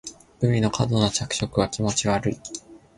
[0.39, 2.39] グミの過度な着色は気持ち悪い